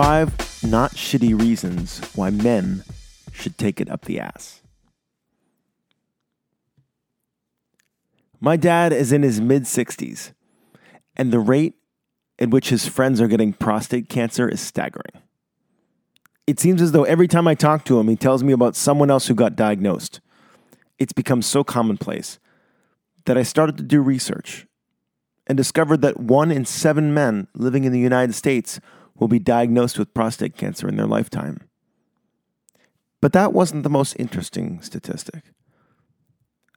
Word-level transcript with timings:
Five 0.00 0.62
not 0.62 0.92
shitty 0.92 1.36
reasons 1.36 1.98
why 2.14 2.30
men 2.30 2.84
should 3.32 3.58
take 3.58 3.80
it 3.80 3.90
up 3.90 4.04
the 4.04 4.20
ass. 4.20 4.62
My 8.38 8.56
dad 8.56 8.92
is 8.92 9.10
in 9.10 9.24
his 9.24 9.40
mid 9.40 9.64
60s, 9.64 10.34
and 11.16 11.32
the 11.32 11.40
rate 11.40 11.74
at 12.38 12.50
which 12.50 12.68
his 12.68 12.86
friends 12.86 13.20
are 13.20 13.26
getting 13.26 13.52
prostate 13.52 14.08
cancer 14.08 14.48
is 14.48 14.60
staggering. 14.60 15.20
It 16.46 16.60
seems 16.60 16.80
as 16.80 16.92
though 16.92 17.02
every 17.02 17.26
time 17.26 17.48
I 17.48 17.56
talk 17.56 17.84
to 17.86 17.98
him, 17.98 18.06
he 18.06 18.14
tells 18.14 18.44
me 18.44 18.52
about 18.52 18.76
someone 18.76 19.10
else 19.10 19.26
who 19.26 19.34
got 19.34 19.56
diagnosed. 19.56 20.20
It's 21.00 21.12
become 21.12 21.42
so 21.42 21.64
commonplace 21.64 22.38
that 23.24 23.36
I 23.36 23.42
started 23.42 23.76
to 23.78 23.82
do 23.82 24.00
research 24.00 24.64
and 25.48 25.56
discovered 25.56 26.02
that 26.02 26.20
one 26.20 26.52
in 26.52 26.66
seven 26.66 27.12
men 27.12 27.48
living 27.52 27.82
in 27.82 27.90
the 27.90 27.98
United 27.98 28.36
States 28.36 28.78
will 29.18 29.28
be 29.28 29.38
diagnosed 29.38 29.98
with 29.98 30.14
prostate 30.14 30.56
cancer 30.56 30.88
in 30.88 30.96
their 30.96 31.06
lifetime. 31.06 31.68
But 33.20 33.32
that 33.32 33.52
wasn't 33.52 33.82
the 33.82 33.90
most 33.90 34.14
interesting 34.18 34.80
statistic. 34.80 35.42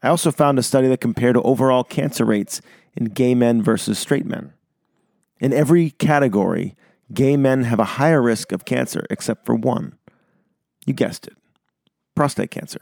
I 0.01 0.09
also 0.09 0.31
found 0.31 0.57
a 0.57 0.63
study 0.63 0.87
that 0.87 1.01
compared 1.01 1.37
overall 1.37 1.83
cancer 1.83 2.25
rates 2.25 2.61
in 2.95 3.05
gay 3.05 3.35
men 3.35 3.61
versus 3.61 3.99
straight 3.99 4.25
men. 4.25 4.53
In 5.39 5.53
every 5.53 5.91
category, 5.91 6.75
gay 7.13 7.37
men 7.37 7.63
have 7.63 7.79
a 7.79 7.83
higher 7.83 8.21
risk 8.21 8.51
of 8.51 8.65
cancer 8.65 9.05
except 9.09 9.45
for 9.45 9.55
one. 9.55 9.97
You 10.85 10.93
guessed 10.93 11.27
it 11.27 11.37
prostate 12.15 12.51
cancer. 12.51 12.81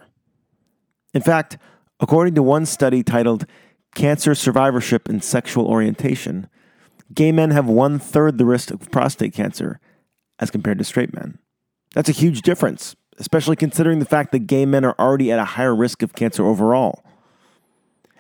In 1.14 1.22
fact, 1.22 1.58
according 2.00 2.36
to 2.36 2.44
one 2.44 2.66
study 2.66 3.04
titled 3.04 3.46
Cancer 3.96 4.36
Survivorship 4.36 5.08
and 5.08 5.24
Sexual 5.24 5.66
Orientation, 5.66 6.50
gay 7.14 7.32
men 7.32 7.52
have 7.52 7.68
one 7.68 8.00
third 8.00 8.38
the 8.38 8.46
risk 8.46 8.72
of 8.72 8.92
prostate 8.92 9.34
cancer 9.34 9.80
as 10.40 10.52
compared 10.52 10.78
to 10.78 10.84
straight 10.84 11.14
men. 11.14 11.38
That's 11.94 12.10
a 12.10 12.14
huge 12.14 12.42
difference, 12.42 12.96
especially 13.18 13.56
considering 13.56 14.00
the 14.00 14.06
fact 14.06 14.32
that 14.32 14.40
gay 14.40 14.66
men 14.66 14.86
are 14.86 14.96
already 15.00 15.32
at 15.32 15.40
a 15.40 15.46
higher 15.46 15.76
risk 15.76 16.02
of 16.02 16.14
cancer 16.14 16.46
overall. 16.46 17.04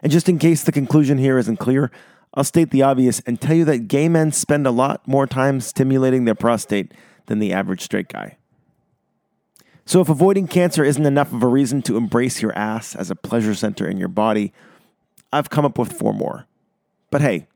And 0.01 0.11
just 0.11 0.29
in 0.29 0.39
case 0.39 0.63
the 0.63 0.71
conclusion 0.71 1.17
here 1.17 1.37
isn't 1.37 1.57
clear, 1.57 1.91
I'll 2.33 2.43
state 2.43 2.71
the 2.71 2.83
obvious 2.83 3.21
and 3.21 3.39
tell 3.39 3.55
you 3.55 3.65
that 3.65 3.87
gay 3.87 4.07
men 4.07 4.31
spend 4.31 4.67
a 4.67 4.71
lot 4.71 5.07
more 5.07 5.27
time 5.27 5.61
stimulating 5.61 6.25
their 6.25 6.35
prostate 6.35 6.93
than 7.25 7.39
the 7.39 7.53
average 7.53 7.81
straight 7.81 8.07
guy. 8.07 8.37
So, 9.85 10.01
if 10.01 10.09
avoiding 10.09 10.47
cancer 10.47 10.83
isn't 10.83 11.05
enough 11.05 11.33
of 11.33 11.41
a 11.41 11.47
reason 11.47 11.81
to 11.83 11.97
embrace 11.97 12.43
your 12.43 12.55
ass 12.55 12.95
as 12.95 13.09
a 13.09 13.15
pleasure 13.15 13.55
center 13.55 13.87
in 13.87 13.97
your 13.97 14.07
body, 14.07 14.53
I've 15.33 15.49
come 15.49 15.65
up 15.65 15.79
with 15.79 15.91
four 15.91 16.13
more. 16.13 16.45
But 17.09 17.21
hey, 17.21 17.47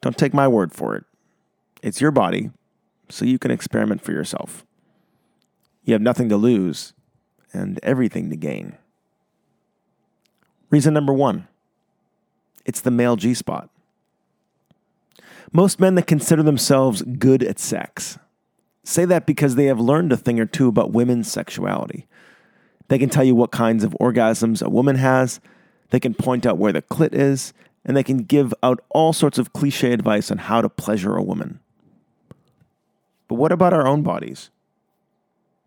don't 0.00 0.16
take 0.16 0.34
my 0.34 0.48
word 0.48 0.72
for 0.72 0.96
it. 0.96 1.04
It's 1.82 2.00
your 2.00 2.10
body, 2.10 2.50
so 3.08 3.24
you 3.24 3.38
can 3.38 3.50
experiment 3.50 4.02
for 4.02 4.12
yourself. 4.12 4.64
You 5.84 5.94
have 5.94 6.02
nothing 6.02 6.28
to 6.28 6.36
lose 6.36 6.92
and 7.52 7.80
everything 7.82 8.30
to 8.30 8.36
gain. 8.36 8.76
Reason 10.70 10.94
number 10.94 11.12
one 11.12 11.48
it's 12.64 12.80
the 12.80 12.90
male 12.90 13.16
G 13.16 13.34
spot. 13.34 13.70
Most 15.52 15.80
men 15.80 15.96
that 15.96 16.06
consider 16.06 16.42
themselves 16.42 17.02
good 17.02 17.42
at 17.42 17.58
sex 17.58 18.18
say 18.84 19.04
that 19.04 19.26
because 19.26 19.54
they 19.54 19.66
have 19.66 19.80
learned 19.80 20.12
a 20.12 20.16
thing 20.16 20.38
or 20.40 20.46
two 20.46 20.68
about 20.68 20.92
women's 20.92 21.30
sexuality. 21.30 22.06
They 22.88 22.98
can 22.98 23.08
tell 23.08 23.24
you 23.24 23.34
what 23.34 23.50
kinds 23.50 23.84
of 23.84 23.96
orgasms 24.00 24.62
a 24.62 24.70
woman 24.70 24.96
has, 24.96 25.40
they 25.90 26.00
can 26.00 26.14
point 26.14 26.46
out 26.46 26.58
where 26.58 26.72
the 26.72 26.82
clit 26.82 27.12
is, 27.12 27.52
and 27.84 27.96
they 27.96 28.02
can 28.02 28.18
give 28.18 28.52
out 28.62 28.84
all 28.90 29.12
sorts 29.12 29.38
of 29.38 29.52
cliche 29.52 29.92
advice 29.92 30.30
on 30.30 30.38
how 30.38 30.60
to 30.60 30.68
pleasure 30.68 31.16
a 31.16 31.22
woman. 31.22 31.60
But 33.28 33.36
what 33.36 33.52
about 33.52 33.72
our 33.72 33.86
own 33.86 34.02
bodies? 34.02 34.50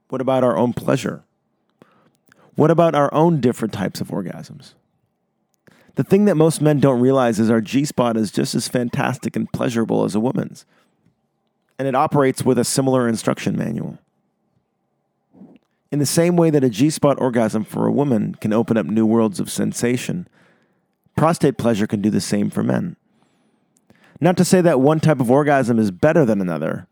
What 0.10 0.22
about 0.22 0.44
our 0.44 0.58
own 0.58 0.74
pleasure? 0.74 1.24
What 2.56 2.70
about 2.70 2.94
our 2.94 3.12
own 3.14 3.42
different 3.42 3.74
types 3.74 4.00
of 4.00 4.10
orgasms? 4.10 4.74
The 5.96 6.04
thing 6.04 6.26
that 6.26 6.36
most 6.36 6.62
men 6.62 6.80
don't 6.80 7.00
realize 7.00 7.40
is 7.40 7.50
our 7.50 7.62
G 7.62 7.86
spot 7.86 8.18
is 8.18 8.32
just 8.32 8.56
as 8.56 8.68
fantastic 8.68 9.36
and 9.36 9.52
pleasurable 9.52 10.04
as 10.04 10.16
a 10.16 10.20
woman's, 10.20 10.66
and 11.78 11.88
it 11.88 11.96
operates 11.96 12.44
with 12.44 12.58
a 12.58 12.64
similar 12.64 13.08
instruction 13.08 13.58
manual. 13.58 14.00
In 15.92 16.00
the 16.00 16.06
same 16.06 16.36
way 16.36 16.50
that 16.50 16.64
a 16.64 16.70
G 16.70 16.90
spot 16.90 17.22
orgasm 17.22 17.64
for 17.64 17.86
a 17.86 17.92
woman 17.92 18.36
can 18.36 18.54
open 18.54 18.78
up 18.78 18.88
new 18.88 19.06
worlds 19.06 19.40
of 19.40 19.52
sensation, 19.52 20.28
prostate 21.16 21.58
pleasure 21.58 21.88
can 21.88 22.02
do 22.02 22.10
the 22.10 22.22
same 22.22 22.50
for 22.50 22.64
men. 22.64 22.96
Not 24.20 24.38
to 24.38 24.46
say 24.46 24.62
that 24.62 24.80
one 24.80 25.00
type 25.00 25.20
of 25.20 25.30
orgasm 25.30 25.80
is 25.80 25.92
better 25.92 26.26
than 26.26 26.42
another, 26.42 26.88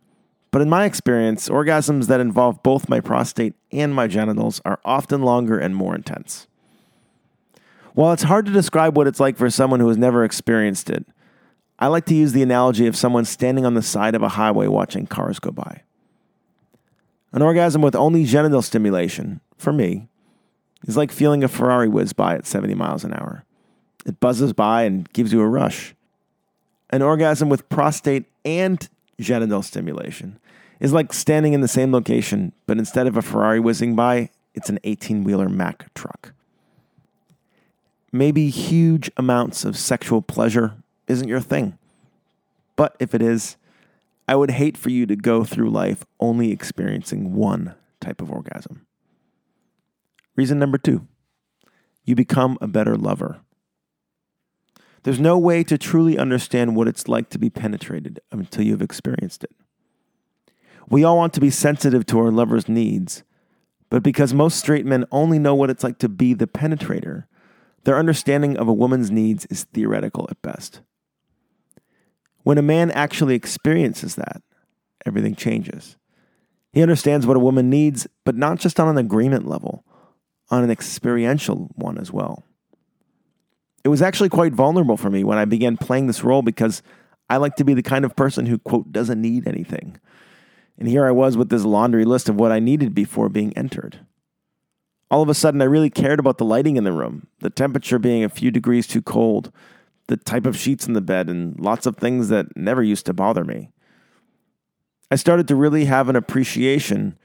but 0.51 0.61
in 0.61 0.69
my 0.69 0.85
experience, 0.85 1.47
orgasms 1.47 2.07
that 2.07 2.19
involve 2.19 2.61
both 2.61 2.89
my 2.89 2.99
prostate 2.99 3.55
and 3.71 3.93
my 3.93 4.07
genitals 4.07 4.61
are 4.65 4.79
often 4.83 5.21
longer 5.21 5.57
and 5.57 5.75
more 5.75 5.95
intense. 5.95 6.47
While 7.93 8.13
it's 8.13 8.23
hard 8.23 8.45
to 8.45 8.51
describe 8.51 8.97
what 8.97 9.07
it's 9.07 9.19
like 9.19 9.37
for 9.37 9.49
someone 9.49 9.79
who 9.79 9.87
has 9.87 9.97
never 9.97 10.23
experienced 10.23 10.89
it, 10.89 11.05
I 11.79 11.87
like 11.87 12.05
to 12.05 12.15
use 12.15 12.33
the 12.33 12.43
analogy 12.43 12.85
of 12.85 12.95
someone 12.95 13.25
standing 13.25 13.65
on 13.65 13.73
the 13.73 13.81
side 13.81 14.13
of 14.13 14.21
a 14.21 14.29
highway 14.29 14.67
watching 14.67 15.07
cars 15.07 15.39
go 15.39 15.51
by. 15.51 15.83
An 17.33 17.41
orgasm 17.41 17.81
with 17.81 17.95
only 17.95 18.25
genital 18.25 18.61
stimulation, 18.61 19.41
for 19.57 19.71
me, 19.71 20.09
is 20.85 20.97
like 20.97 21.11
feeling 21.11 21.43
a 21.43 21.47
Ferrari 21.47 21.87
whiz 21.87 22.13
by 22.13 22.35
at 22.35 22.45
70 22.45 22.75
miles 22.75 23.03
an 23.03 23.13
hour. 23.13 23.45
It 24.05 24.19
buzzes 24.19 24.53
by 24.53 24.83
and 24.83 25.11
gives 25.13 25.31
you 25.31 25.41
a 25.41 25.47
rush. 25.47 25.95
An 26.89 27.01
orgasm 27.01 27.49
with 27.49 27.69
prostate 27.69 28.25
and 28.43 28.87
genital 29.19 29.61
stimulation 29.61 30.39
is 30.79 30.91
like 30.91 31.13
standing 31.13 31.53
in 31.53 31.61
the 31.61 31.67
same 31.67 31.91
location, 31.91 32.51
but 32.65 32.77
instead 32.77 33.07
of 33.07 33.15
a 33.15 33.21
Ferrari 33.21 33.59
whizzing 33.59 33.95
by, 33.95 34.29
it's 34.53 34.69
an 34.69 34.79
18 34.83 35.23
wheeler 35.23 35.47
Mack 35.47 35.93
truck. 35.93 36.33
Maybe 38.11 38.49
huge 38.49 39.09
amounts 39.15 39.63
of 39.63 39.77
sexual 39.77 40.21
pleasure 40.21 40.73
isn't 41.07 41.27
your 41.27 41.39
thing. 41.39 41.77
But 42.75 42.95
if 42.99 43.13
it 43.13 43.21
is, 43.21 43.57
I 44.27 44.35
would 44.35 44.51
hate 44.51 44.75
for 44.75 44.89
you 44.89 45.05
to 45.05 45.15
go 45.15 45.43
through 45.43 45.69
life 45.69 46.03
only 46.19 46.51
experiencing 46.51 47.35
one 47.35 47.75
type 47.99 48.21
of 48.21 48.31
orgasm. 48.31 48.85
Reason 50.35 50.57
number 50.57 50.77
two 50.77 51.07
you 52.03 52.15
become 52.15 52.57
a 52.59 52.67
better 52.67 52.97
lover. 52.97 53.41
There's 55.03 55.19
no 55.19 55.37
way 55.37 55.63
to 55.63 55.77
truly 55.77 56.17
understand 56.17 56.75
what 56.75 56.87
it's 56.87 57.07
like 57.07 57.29
to 57.29 57.39
be 57.39 57.49
penetrated 57.49 58.19
until 58.31 58.63
you've 58.63 58.81
experienced 58.81 59.43
it. 59.43 59.51
We 60.89 61.03
all 61.03 61.17
want 61.17 61.33
to 61.33 61.39
be 61.39 61.49
sensitive 61.49 62.05
to 62.07 62.19
our 62.19 62.31
lover's 62.31 62.67
needs, 62.67 63.23
but 63.89 64.03
because 64.03 64.33
most 64.33 64.59
straight 64.59 64.85
men 64.85 65.05
only 65.11 65.39
know 65.39 65.55
what 65.55 65.69
it's 65.69 65.83
like 65.83 65.97
to 65.99 66.09
be 66.09 66.33
the 66.33 66.47
penetrator, 66.47 67.25
their 67.83 67.97
understanding 67.97 68.57
of 68.57 68.67
a 68.67 68.73
woman's 68.73 69.09
needs 69.09 69.45
is 69.47 69.63
theoretical 69.63 70.27
at 70.29 70.41
best. 70.41 70.81
When 72.43 72.57
a 72.57 72.63
man 72.63 72.91
actually 72.91 73.35
experiences 73.35 74.15
that, 74.15 74.41
everything 75.05 75.35
changes. 75.35 75.97
He 76.73 76.81
understands 76.81 77.25
what 77.25 77.37
a 77.37 77.41
woman 77.41 77.69
needs, 77.69 78.07
but 78.23 78.35
not 78.35 78.59
just 78.59 78.79
on 78.79 78.87
an 78.87 78.97
agreement 78.97 79.47
level, 79.47 79.83
on 80.49 80.63
an 80.63 80.71
experiential 80.71 81.69
one 81.75 81.97
as 81.97 82.11
well. 82.11 82.43
It 83.83 83.89
was 83.89 84.01
actually 84.01 84.29
quite 84.29 84.53
vulnerable 84.53 84.97
for 84.97 85.09
me 85.09 85.23
when 85.23 85.37
I 85.37 85.45
began 85.45 85.77
playing 85.77 86.07
this 86.07 86.23
role 86.23 86.41
because 86.41 86.83
I 87.29 87.37
like 87.37 87.55
to 87.55 87.63
be 87.63 87.73
the 87.73 87.81
kind 87.81 88.05
of 88.05 88.15
person 88.15 88.45
who, 88.45 88.59
quote, 88.59 88.91
doesn't 88.91 89.21
need 89.21 89.47
anything. 89.47 89.99
And 90.77 90.87
here 90.87 91.05
I 91.05 91.11
was 91.11 91.37
with 91.37 91.49
this 91.49 91.63
laundry 91.63 92.05
list 92.05 92.29
of 92.29 92.35
what 92.35 92.51
I 92.51 92.59
needed 92.59 92.93
before 92.93 93.29
being 93.29 93.55
entered. 93.57 94.05
All 95.09 95.21
of 95.21 95.29
a 95.29 95.33
sudden, 95.33 95.61
I 95.61 95.65
really 95.65 95.89
cared 95.89 96.19
about 96.19 96.37
the 96.37 96.45
lighting 96.45 96.77
in 96.77 96.83
the 96.83 96.91
room, 96.91 97.27
the 97.39 97.49
temperature 97.49 97.99
being 97.99 98.23
a 98.23 98.29
few 98.29 98.51
degrees 98.51 98.87
too 98.87 99.01
cold, 99.01 99.51
the 100.07 100.17
type 100.17 100.45
of 100.45 100.57
sheets 100.57 100.87
in 100.87 100.93
the 100.93 101.01
bed, 101.01 101.29
and 101.29 101.59
lots 101.59 101.85
of 101.85 101.97
things 101.97 102.29
that 102.29 102.55
never 102.55 102.81
used 102.81 103.05
to 103.07 103.13
bother 103.13 103.43
me. 103.43 103.71
I 105.09 105.15
started 105.15 105.47
to 105.49 105.55
really 105.55 105.85
have 105.85 106.07
an 106.07 106.15
appreciation 106.15 107.17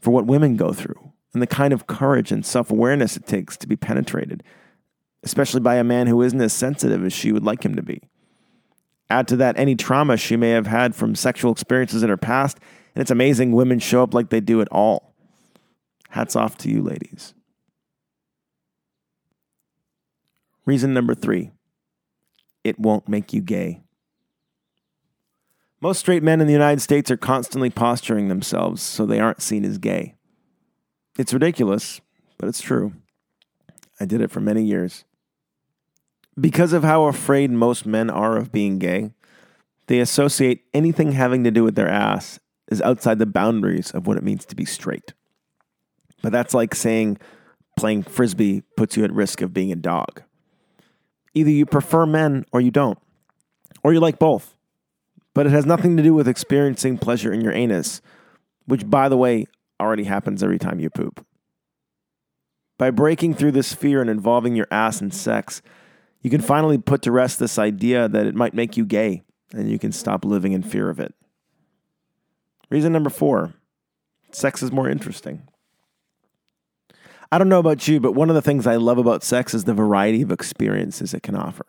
for 0.00 0.10
what 0.10 0.26
women 0.26 0.56
go 0.56 0.72
through 0.72 1.12
and 1.32 1.40
the 1.40 1.46
kind 1.46 1.72
of 1.72 1.86
courage 1.86 2.32
and 2.32 2.44
self 2.44 2.70
awareness 2.70 3.16
it 3.16 3.26
takes 3.26 3.56
to 3.58 3.66
be 3.66 3.76
penetrated 3.76 4.42
especially 5.24 5.60
by 5.60 5.76
a 5.76 5.84
man 5.84 6.06
who 6.06 6.22
isn't 6.22 6.40
as 6.40 6.52
sensitive 6.52 7.04
as 7.04 7.12
she 7.12 7.32
would 7.32 7.44
like 7.44 7.64
him 7.64 7.74
to 7.74 7.82
be. 7.82 8.02
Add 9.10 9.28
to 9.28 9.36
that 9.36 9.58
any 9.58 9.74
trauma 9.74 10.16
she 10.16 10.36
may 10.36 10.50
have 10.50 10.66
had 10.66 10.94
from 10.94 11.14
sexual 11.14 11.52
experiences 11.52 12.02
in 12.02 12.08
her 12.08 12.16
past, 12.16 12.58
and 12.94 13.02
it's 13.02 13.10
amazing 13.10 13.52
women 13.52 13.78
show 13.78 14.02
up 14.02 14.14
like 14.14 14.30
they 14.30 14.40
do 14.40 14.60
at 14.60 14.68
all. 14.68 15.14
Hats 16.10 16.36
off 16.36 16.56
to 16.58 16.70
you, 16.70 16.82
ladies. 16.82 17.34
Reason 20.66 20.94
number 20.94 21.14
three 21.14 21.52
it 22.62 22.78
won't 22.78 23.08
make 23.08 23.32
you 23.32 23.42
gay. 23.42 23.82
Most 25.80 25.98
straight 25.98 26.22
men 26.22 26.40
in 26.40 26.46
the 26.46 26.52
United 26.52 26.80
States 26.80 27.10
are 27.10 27.16
constantly 27.18 27.68
posturing 27.68 28.28
themselves 28.28 28.80
so 28.80 29.04
they 29.04 29.20
aren't 29.20 29.42
seen 29.42 29.66
as 29.66 29.76
gay. 29.76 30.14
It's 31.18 31.34
ridiculous, 31.34 32.00
but 32.38 32.48
it's 32.48 32.62
true. 32.62 32.94
I 34.00 34.06
did 34.06 34.22
it 34.22 34.30
for 34.30 34.40
many 34.40 34.64
years. 34.64 35.04
Because 36.40 36.72
of 36.72 36.82
how 36.82 37.04
afraid 37.04 37.50
most 37.50 37.86
men 37.86 38.10
are 38.10 38.36
of 38.36 38.50
being 38.50 38.78
gay, 38.78 39.12
they 39.86 40.00
associate 40.00 40.64
anything 40.72 41.12
having 41.12 41.44
to 41.44 41.50
do 41.50 41.62
with 41.62 41.74
their 41.74 41.88
ass 41.88 42.40
is 42.68 42.80
outside 42.82 43.18
the 43.18 43.26
boundaries 43.26 43.90
of 43.90 44.06
what 44.06 44.16
it 44.16 44.22
means 44.22 44.44
to 44.46 44.56
be 44.56 44.64
straight. 44.64 45.12
But 46.22 46.32
that's 46.32 46.54
like 46.54 46.74
saying 46.74 47.18
playing 47.76 48.04
frisbee 48.04 48.62
puts 48.76 48.96
you 48.96 49.04
at 49.04 49.12
risk 49.12 49.42
of 49.42 49.52
being 49.52 49.70
a 49.70 49.76
dog. 49.76 50.22
Either 51.34 51.50
you 51.50 51.66
prefer 51.66 52.06
men 52.06 52.46
or 52.52 52.60
you 52.60 52.70
don't, 52.70 52.98
or 53.82 53.92
you 53.92 54.00
like 54.00 54.18
both. 54.18 54.54
But 55.34 55.46
it 55.46 55.52
has 55.52 55.66
nothing 55.66 55.96
to 55.96 56.02
do 56.02 56.14
with 56.14 56.28
experiencing 56.28 56.96
pleasure 56.96 57.32
in 57.32 57.40
your 57.40 57.52
anus, 57.52 58.00
which, 58.66 58.88
by 58.88 59.08
the 59.08 59.16
way, 59.16 59.46
already 59.80 60.04
happens 60.04 60.42
every 60.42 60.58
time 60.58 60.80
you 60.80 60.90
poop. 60.90 61.26
By 62.78 62.90
breaking 62.90 63.34
through 63.34 63.52
this 63.52 63.74
fear 63.74 64.00
and 64.00 64.08
involving 64.08 64.54
your 64.54 64.68
ass 64.70 65.00
in 65.00 65.10
sex, 65.10 65.60
you 66.24 66.30
can 66.30 66.40
finally 66.40 66.78
put 66.78 67.02
to 67.02 67.12
rest 67.12 67.38
this 67.38 67.58
idea 67.58 68.08
that 68.08 68.26
it 68.26 68.34
might 68.34 68.54
make 68.54 68.76
you 68.76 68.84
gay 68.84 69.22
and 69.52 69.70
you 69.70 69.78
can 69.78 69.92
stop 69.92 70.24
living 70.24 70.52
in 70.52 70.62
fear 70.62 70.88
of 70.88 70.98
it. 70.98 71.14
Reason 72.70 72.92
number 72.92 73.10
four 73.10 73.54
sex 74.32 74.62
is 74.62 74.72
more 74.72 74.88
interesting. 74.88 75.46
I 77.30 77.38
don't 77.38 77.48
know 77.48 77.60
about 77.60 77.86
you, 77.86 78.00
but 78.00 78.12
one 78.12 78.30
of 78.30 78.34
the 78.34 78.42
things 78.42 78.66
I 78.66 78.76
love 78.76 78.98
about 78.98 79.22
sex 79.22 79.54
is 79.54 79.64
the 79.64 79.74
variety 79.74 80.22
of 80.22 80.32
experiences 80.32 81.14
it 81.14 81.22
can 81.22 81.36
offer. 81.36 81.66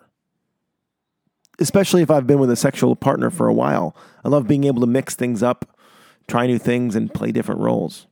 Especially 1.59 2.01
if 2.01 2.09
I've 2.09 2.27
been 2.27 2.39
with 2.39 2.49
a 2.49 2.55
sexual 2.55 2.95
partner 2.95 3.29
for 3.29 3.47
a 3.47 3.53
while. 3.53 3.95
I 4.23 4.29
love 4.29 4.47
being 4.47 4.63
able 4.63 4.81
to 4.81 4.87
mix 4.87 5.15
things 5.15 5.43
up, 5.43 5.77
try 6.27 6.47
new 6.47 6.57
things, 6.57 6.95
and 6.95 7.13
play 7.13 7.31
different 7.31 7.61
roles. 7.61 8.07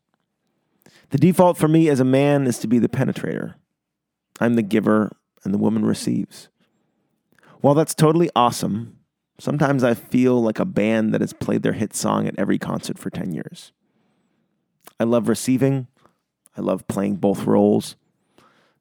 The 1.12 1.18
default 1.18 1.58
for 1.58 1.68
me 1.68 1.90
as 1.90 2.00
a 2.00 2.06
man 2.06 2.48
is 2.48 2.60
to 2.60 2.68
be 2.68 2.80
the 2.80 2.90
penetrator. 2.90 3.56
I'm 4.40 4.56
the 4.56 4.62
giver, 4.62 5.16
and 5.44 5.54
the 5.54 5.58
woman 5.58 5.86
receives. 5.86 6.50
While 7.62 7.74
that's 7.74 7.96
totally 7.96 8.30
awesome, 8.36 8.98
sometimes 9.40 9.84
I 9.84 9.94
feel 9.94 10.42
like 10.42 10.60
a 10.60 10.66
band 10.66 11.14
that 11.14 11.22
has 11.22 11.34
played 11.34 11.64
their 11.64 11.74
hit 11.74 11.96
song 11.96 12.28
at 12.28 12.38
every 12.38 12.60
concert 12.60 12.98
for 12.98 13.10
10 13.10 13.32
years. 13.32 13.72
I 15.00 15.06
love 15.06 15.30
receiving, 15.30 15.88
I 16.58 16.62
love 16.62 16.88
playing 16.88 17.16
both 17.16 17.46
roles. 17.46 17.96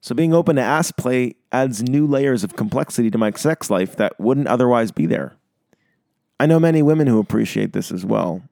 So 0.01 0.15
being 0.15 0.35
open 0.35 0.57
to 0.57 0.63
ass 0.63 0.91
play 0.91 1.37
adds 1.53 1.83
new 1.83 2.07
layers 2.07 2.43
of 2.43 2.57
complexity 2.57 3.11
to 3.11 3.19
my 3.19 3.31
sex 3.31 3.71
life 3.71 3.95
that 3.97 4.19
wouldn't 4.19 4.49
otherwise 4.49 4.91
be 4.91 5.07
there. 5.07 5.37
I 6.41 6.47
know 6.47 6.59
many 6.59 6.83
women 6.83 7.07
who 7.07 7.21
appreciate 7.21 7.73
this 7.73 7.93
as 7.93 8.05
well. 8.05 8.43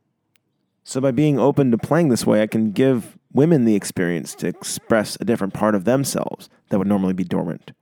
So 0.85 1.01
by 1.01 1.11
being 1.11 1.39
open 1.39 1.73
to 1.73 1.79
playing 1.79 2.09
this 2.09 2.25
way, 2.25 2.41
I 2.41 2.47
can 2.47 2.71
give 2.71 3.19
women 3.33 3.65
the 3.65 3.75
experience 3.75 4.35
to 4.37 4.47
express 4.47 5.17
a 5.21 5.25
different 5.25 5.55
part 5.55 5.75
of 5.75 5.85
themselves 5.85 6.49
that 6.69 6.79
would 6.79 6.87
normally 6.87 7.13
be 7.13 7.25
dormant. 7.25 7.73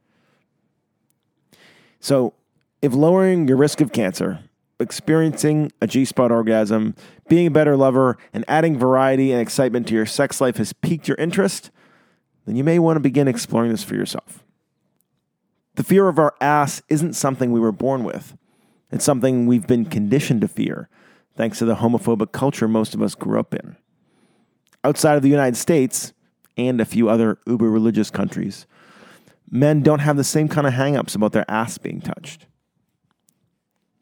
So, 2.01 2.35
if 2.81 2.95
lowering 2.95 3.49
your 3.49 3.57
risk 3.57 3.81
of 3.81 3.93
cancer, 3.93 4.41
experiencing 4.81 5.73
a 5.81 5.87
G 5.87 6.05
spot 6.05 6.31
orgasm, 6.31 6.95
being 7.29 7.49
a 7.49 7.51
better 7.51 7.77
lover, 7.77 8.17
and 8.33 8.45
adding 8.47 8.79
variety 8.79 9.33
and 9.33 9.41
excitement 9.41 9.89
to 9.89 9.95
your 9.95 10.07
sex 10.07 10.41
life 10.41 10.57
has 10.59 10.73
piqued 10.73 11.09
your 11.09 11.17
interest, 11.17 11.71
then 12.47 12.57
you 12.57 12.65
may 12.65 12.79
want 12.79 12.97
to 12.97 13.01
begin 13.01 13.29
exploring 13.29 13.71
this 13.71 13.85
for 13.85 13.95
yourself. 13.95 14.45
The 15.75 15.85
fear 15.85 16.09
of 16.09 16.19
our 16.19 16.35
ass 16.41 16.83
isn't 16.89 17.15
something 17.15 17.53
we 17.53 17.61
were 17.61 17.73
born 17.73 18.05
with, 18.05 18.37
it's 18.91 19.05
something 19.05 19.47
we've 19.47 19.67
been 19.67 19.85
conditioned 19.85 20.41
to 20.41 20.49
fear, 20.49 20.89
thanks 21.37 21.59
to 21.59 21.65
the 21.65 21.77
homophobic 21.77 22.33
culture 22.33 22.69
most 22.69 22.95
of 22.95 23.03
us 23.03 23.15
grew 23.15 23.39
up 23.39 23.55
in. 23.55 23.77
Outside 24.83 25.17
of 25.17 25.23
the 25.23 25.29
United 25.29 25.57
States 25.57 26.13
and 26.57 26.81
a 26.81 26.85
few 26.85 27.09
other 27.09 27.39
uber 27.47 27.71
religious 27.71 28.11
countries, 28.11 28.67
men 29.51 29.83
don't 29.83 30.01
have 30.01 30.17
the 30.17 30.25
same 30.25 30.49
kind 30.49 30.67
of 30.67 30.75
hangups 30.75 31.15
about 31.15 31.33
their 31.33 31.49
ass 31.51 31.79
being 31.79 32.01
touched. 32.01 32.47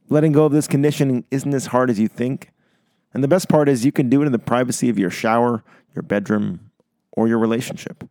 Letting 0.09 0.33
go 0.33 0.45
of 0.45 0.53
this 0.53 0.69
conditioning 0.69 1.25
isn't 1.31 1.55
as 1.55 1.67
hard 1.67 1.91
as 1.91 1.99
you 1.99 2.09
think. 2.09 2.53
And 3.13 3.25
the 3.25 3.29
best 3.29 3.49
part 3.49 3.69
is 3.69 3.85
you 3.85 3.93
can 3.93 4.09
do 4.09 4.23
it 4.23 4.27
in 4.27 4.33
the 4.33 4.39
privacy 4.39 4.89
of 4.89 4.99
your 4.99 5.11
shower, 5.11 5.65
your 5.95 6.03
bedroom, 6.03 6.71
or 7.13 7.29
your 7.29 7.39
relationship. 7.39 8.09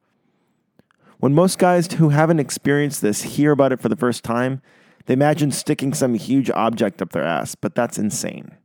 When 1.20 1.34
most 1.34 1.58
guys 1.58 1.92
who 1.94 2.10
haven't 2.10 2.40
experienced 2.40 3.02
this 3.02 3.22
hear 3.22 3.52
about 3.52 3.72
it 3.72 3.80
for 3.80 3.88
the 3.88 3.96
first 3.96 4.24
time, 4.24 4.62
they 5.06 5.14
imagine 5.14 5.52
sticking 5.52 5.94
some 5.94 6.16
huge 6.16 6.50
object 6.50 7.02
up 7.02 7.12
their 7.12 7.24
ass, 7.24 7.56
but 7.56 7.76
that's 7.76 7.98
insane. 7.98 8.56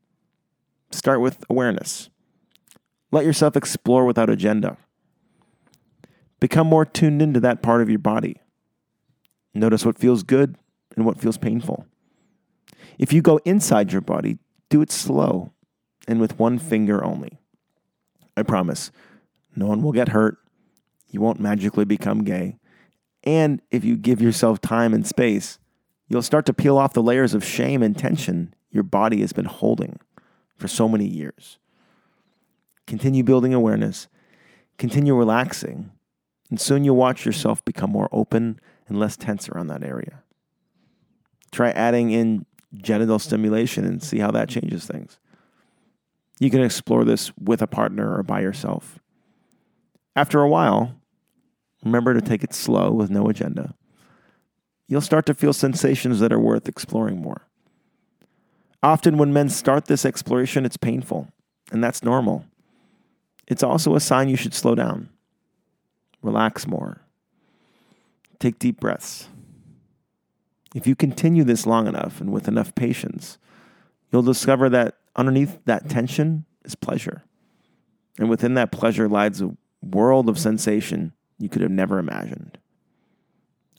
Start 0.90 1.20
with 1.20 1.44
awareness. 1.48 2.08
Let 3.12 3.24
yourself 3.24 3.56
explore 3.56 4.04
without 4.04 4.30
agenda. 4.30 4.76
Become 6.40 6.66
more 6.66 6.84
tuned 6.84 7.20
into 7.20 7.38
that 7.40 7.62
part 7.62 7.82
of 7.82 7.90
your 7.90 7.98
body. 7.98 8.40
Notice 9.54 9.84
what 9.84 9.98
feels 9.98 10.22
good 10.22 10.56
and 10.96 11.04
what 11.04 11.20
feels 11.20 11.38
painful. 11.38 11.86
If 12.98 13.12
you 13.12 13.22
go 13.22 13.40
inside 13.44 13.92
your 13.92 14.00
body, 14.00 14.38
do 14.68 14.82
it 14.82 14.90
slow 14.90 15.52
and 16.06 16.20
with 16.20 16.38
one 16.38 16.58
finger 16.58 17.04
only. 17.04 17.38
I 18.36 18.42
promise, 18.42 18.90
no 19.56 19.66
one 19.66 19.82
will 19.82 19.92
get 19.92 20.10
hurt. 20.10 20.38
You 21.08 21.20
won't 21.20 21.40
magically 21.40 21.84
become 21.84 22.24
gay. 22.24 22.58
And 23.24 23.60
if 23.70 23.84
you 23.84 23.96
give 23.96 24.22
yourself 24.22 24.60
time 24.60 24.94
and 24.94 25.06
space, 25.06 25.58
you'll 26.08 26.22
start 26.22 26.46
to 26.46 26.54
peel 26.54 26.78
off 26.78 26.92
the 26.92 27.02
layers 27.02 27.34
of 27.34 27.44
shame 27.44 27.82
and 27.82 27.96
tension 27.96 28.54
your 28.70 28.82
body 28.82 29.20
has 29.20 29.32
been 29.32 29.46
holding 29.46 29.98
for 30.56 30.68
so 30.68 30.88
many 30.88 31.06
years. 31.06 31.58
Continue 32.86 33.22
building 33.22 33.52
awareness, 33.52 34.08
continue 34.78 35.14
relaxing, 35.14 35.90
and 36.50 36.60
soon 36.60 36.84
you'll 36.84 36.96
watch 36.96 37.24
yourself 37.24 37.64
become 37.64 37.90
more 37.90 38.08
open 38.12 38.60
and 38.90 38.98
less 38.98 39.16
tense 39.16 39.48
around 39.48 39.68
that 39.68 39.82
area. 39.82 40.22
Try 41.50 41.70
adding 41.70 42.10
in 42.10 42.44
genital 42.74 43.18
stimulation 43.18 43.84
and 43.84 44.02
see 44.02 44.18
how 44.18 44.30
that 44.32 44.48
changes 44.48 44.84
things. 44.84 45.18
You 46.38 46.50
can 46.50 46.62
explore 46.62 47.04
this 47.04 47.32
with 47.38 47.62
a 47.62 47.66
partner 47.66 48.16
or 48.16 48.22
by 48.22 48.40
yourself. 48.40 48.98
After 50.14 50.40
a 50.40 50.48
while, 50.48 50.94
remember 51.84 52.14
to 52.14 52.20
take 52.20 52.42
it 52.42 52.52
slow 52.52 52.90
with 52.90 53.10
no 53.10 53.28
agenda. 53.28 53.74
You'll 54.86 55.00
start 55.00 55.26
to 55.26 55.34
feel 55.34 55.52
sensations 55.52 56.20
that 56.20 56.32
are 56.32 56.40
worth 56.40 56.68
exploring 56.68 57.20
more. 57.20 57.46
Often, 58.82 59.18
when 59.18 59.32
men 59.32 59.50
start 59.50 59.84
this 59.84 60.06
exploration, 60.06 60.64
it's 60.64 60.78
painful, 60.78 61.28
and 61.70 61.84
that's 61.84 62.02
normal. 62.02 62.46
It's 63.46 63.62
also 63.62 63.94
a 63.94 64.00
sign 64.00 64.30
you 64.30 64.36
should 64.36 64.54
slow 64.54 64.74
down, 64.74 65.10
relax 66.22 66.66
more, 66.66 67.02
Take 68.40 68.58
deep 68.58 68.80
breaths. 68.80 69.28
If 70.74 70.86
you 70.86 70.96
continue 70.96 71.44
this 71.44 71.66
long 71.66 71.86
enough 71.86 72.20
and 72.20 72.32
with 72.32 72.48
enough 72.48 72.74
patience, 72.74 73.38
you'll 74.10 74.22
discover 74.22 74.68
that 74.70 74.96
underneath 75.14 75.58
that 75.66 75.88
tension 75.88 76.46
is 76.64 76.74
pleasure. 76.74 77.22
And 78.18 78.28
within 78.28 78.54
that 78.54 78.72
pleasure 78.72 79.08
lies 79.08 79.40
a 79.40 79.56
world 79.82 80.28
of 80.28 80.38
sensation 80.38 81.12
you 81.38 81.48
could 81.48 81.62
have 81.62 81.70
never 81.70 81.98
imagined. 81.98 82.58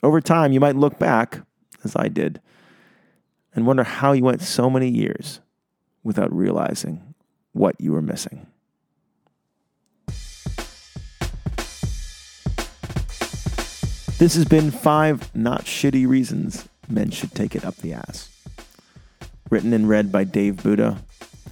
Over 0.03 0.19
time, 0.19 0.51
you 0.51 0.59
might 0.59 0.75
look 0.75 0.97
back, 0.97 1.41
as 1.83 1.95
I 1.95 2.07
did, 2.07 2.41
and 3.53 3.67
wonder 3.67 3.83
how 3.83 4.13
you 4.13 4.23
went 4.23 4.41
so 4.41 4.69
many 4.69 4.89
years 4.89 5.41
without 6.03 6.35
realizing 6.35 7.13
what 7.51 7.79
you 7.79 7.91
were 7.91 8.01
missing. 8.01 8.47
This 14.21 14.35
has 14.35 14.45
been 14.45 14.69
five 14.69 15.35
not 15.35 15.63
shitty 15.63 16.07
reasons 16.07 16.69
men 16.87 17.09
should 17.09 17.33
take 17.33 17.55
it 17.55 17.65
up 17.65 17.77
the 17.77 17.93
ass. 17.93 18.29
Written 19.49 19.73
and 19.73 19.89
read 19.89 20.11
by 20.11 20.25
Dave 20.25 20.61
Buddha. 20.61 20.99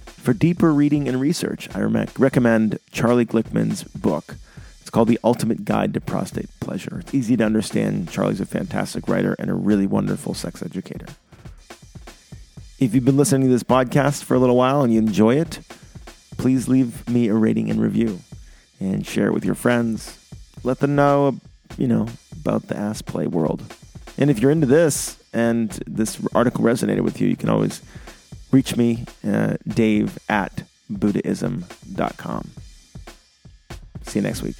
For 0.06 0.32
deeper 0.32 0.72
reading 0.72 1.08
and 1.08 1.20
research, 1.20 1.68
I 1.74 1.80
recommend 1.80 2.78
Charlie 2.92 3.26
Glickman's 3.26 3.82
book. 3.82 4.36
It's 4.80 4.88
called 4.88 5.08
The 5.08 5.18
Ultimate 5.24 5.64
Guide 5.64 5.92
to 5.94 6.00
Prostate 6.00 6.48
Pleasure. 6.60 7.00
It's 7.00 7.12
easy 7.12 7.36
to 7.38 7.42
understand. 7.42 8.08
Charlie's 8.08 8.40
a 8.40 8.46
fantastic 8.46 9.08
writer 9.08 9.34
and 9.40 9.50
a 9.50 9.54
really 9.54 9.88
wonderful 9.88 10.32
sex 10.32 10.62
educator. 10.62 11.06
If 12.78 12.94
you've 12.94 13.04
been 13.04 13.16
listening 13.16 13.48
to 13.48 13.52
this 13.52 13.64
podcast 13.64 14.22
for 14.22 14.36
a 14.36 14.38
little 14.38 14.56
while 14.56 14.82
and 14.82 14.92
you 14.92 15.00
enjoy 15.00 15.34
it, 15.34 15.58
please 16.38 16.68
leave 16.68 17.08
me 17.08 17.26
a 17.26 17.34
rating 17.34 17.68
and 17.68 17.80
review 17.80 18.20
and 18.78 19.04
share 19.04 19.26
it 19.26 19.34
with 19.34 19.44
your 19.44 19.56
friends. 19.56 20.24
Let 20.62 20.78
them 20.78 20.94
know, 20.94 21.40
you 21.76 21.88
know, 21.88 22.06
about 22.40 22.68
the 22.68 22.76
ass 22.76 23.02
play 23.02 23.26
world. 23.26 23.62
And 24.18 24.30
if 24.30 24.38
you're 24.40 24.50
into 24.50 24.66
this 24.66 25.16
and 25.32 25.70
this 25.86 26.20
article 26.34 26.64
resonated 26.64 27.02
with 27.02 27.20
you, 27.20 27.28
you 27.28 27.36
can 27.36 27.48
always 27.48 27.80
reach 28.50 28.76
me, 28.76 29.04
uh, 29.26 29.56
dave 29.66 30.18
at 30.28 30.64
buddhism.com. 30.88 32.50
See 34.02 34.18
you 34.18 34.22
next 34.22 34.42
week. 34.42 34.56